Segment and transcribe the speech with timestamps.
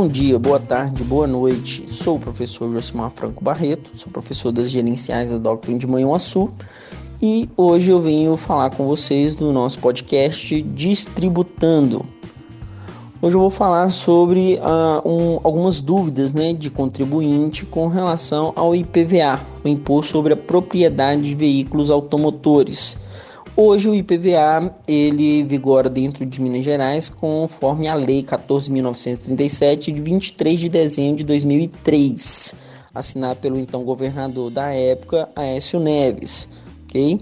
[0.00, 1.84] Bom dia, boa tarde, boa noite.
[1.86, 6.50] Sou o professor Josimar Franco Barreto, sou professor das gerenciais da Doctrine de Manhuaçu
[7.20, 12.02] e hoje eu venho falar com vocês no nosso podcast Distributando.
[13.20, 18.74] Hoje eu vou falar sobre uh, um, algumas dúvidas né, de contribuinte com relação ao
[18.74, 22.96] IPVA, o Imposto sobre a Propriedade de Veículos Automotores.
[23.62, 30.60] Hoje o IPVA ele vigora dentro de Minas Gerais conforme a Lei 14.937 de 23
[30.60, 32.54] de dezembro de 2003,
[32.94, 36.48] assinada pelo então governador da época, Aécio Neves,
[36.86, 37.20] ok?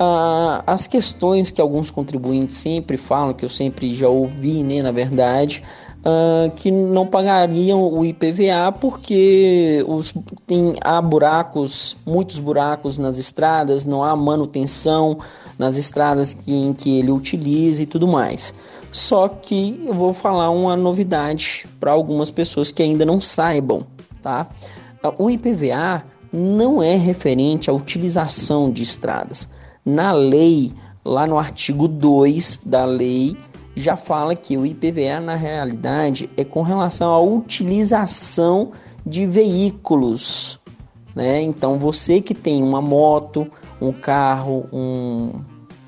[0.00, 4.90] Ah, as questões que alguns contribuintes sempre falam, que eu sempre já ouvi, né, na
[4.90, 5.62] verdade,
[6.04, 10.12] Uh, que não pagariam o IPVA porque os,
[10.46, 15.18] tem, há buracos, muitos buracos nas estradas, não há manutenção
[15.58, 18.52] nas estradas que, em que ele utiliza e tudo mais.
[18.92, 23.86] Só que eu vou falar uma novidade para algumas pessoas que ainda não saibam,
[24.22, 24.46] tá?
[25.18, 29.48] O IPVA não é referente à utilização de estradas.
[29.84, 30.72] Na lei,
[31.04, 33.36] lá no artigo 2 da lei,
[33.76, 38.72] já fala que o IPVA na realidade é com relação à utilização
[39.04, 40.60] de veículos,
[41.14, 41.40] né?
[41.42, 43.50] Então você que tem uma moto,
[43.80, 45.32] um carro, um,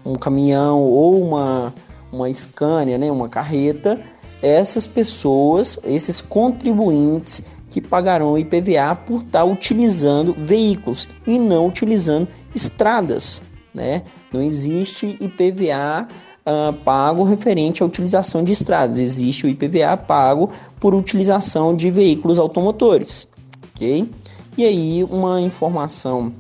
[0.04, 1.72] um caminhão ou uma
[2.12, 4.00] uma Scania, né, uma carreta,
[4.42, 13.42] essas pessoas, esses contribuintes que pagarão IPVA por estar utilizando veículos e não utilizando estradas,
[13.74, 14.02] né?
[14.32, 16.08] Não existe IPVA
[16.46, 18.98] uh, pago referente à utilização de estradas.
[18.98, 20.48] Existe o IPVA pago
[20.80, 23.28] por utilização de veículos automotores,
[23.74, 24.08] ok?
[24.56, 26.32] E aí uma informação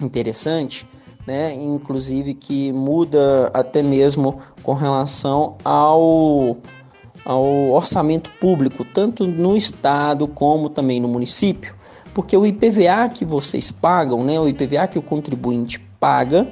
[0.00, 0.86] interessante,
[1.26, 1.54] né?
[1.54, 6.56] Inclusive que muda até mesmo com relação ao
[7.24, 11.74] ao orçamento público, tanto no estado como também no município,
[12.14, 16.48] porque o IPVA que vocês pagam, né, o IPVA que o contribuinte paga,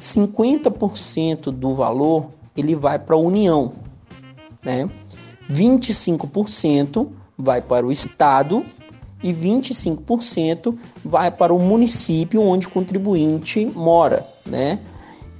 [0.00, 2.26] 50% do valor
[2.56, 3.72] ele vai para a União,
[4.64, 4.88] né?
[5.50, 8.64] 25% vai para o estado
[9.22, 14.78] e 25% vai para o município onde o contribuinte mora, né?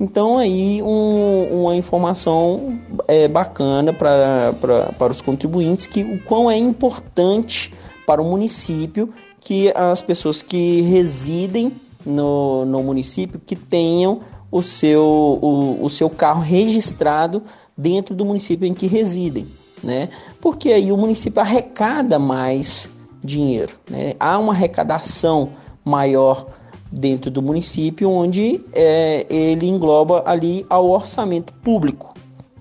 [0.00, 4.54] Então aí um, uma informação é, bacana para
[4.96, 7.72] para os contribuintes que o quão é importante
[8.06, 11.72] para o município que as pessoas que residem
[12.06, 14.20] no, no município que tenham
[14.50, 15.03] o seu,
[15.42, 17.42] o, o seu carro registrado
[17.76, 19.47] dentro do município em que residem,
[19.82, 20.09] né?
[20.41, 22.91] Porque aí o município arrecada mais
[23.22, 24.14] dinheiro, né?
[24.19, 25.50] Há uma arrecadação
[25.84, 26.47] maior
[26.91, 32.14] dentro do município onde é, ele engloba ali ao orçamento público,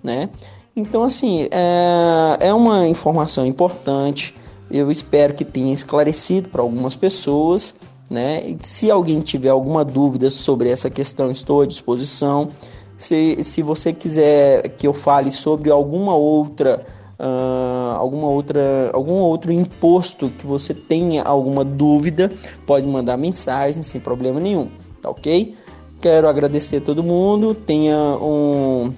[0.04, 0.30] né?
[0.76, 4.36] Então assim é, é uma informação importante.
[4.70, 7.74] Eu espero que tenha esclarecido para algumas pessoas
[8.10, 8.42] né?
[8.46, 12.50] E se alguém tiver alguma dúvida sobre essa questão, estou à disposição.
[12.98, 16.84] Se, se você quiser que eu fale sobre alguma outra,
[17.20, 22.32] uh, alguma outra, algum outro imposto que você tenha alguma dúvida,
[22.66, 24.70] pode mandar mensagem sem problema nenhum,
[25.02, 25.56] tá ok?
[26.02, 28.94] Quero agradecer a todo mundo, tenha um,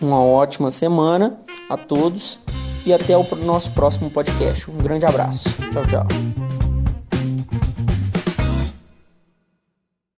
[0.00, 1.36] uma ótima semana
[1.68, 2.40] a todos
[2.86, 4.70] e até o nosso próximo podcast.
[4.70, 5.50] Um grande abraço.
[5.72, 6.49] Tchau, tchau.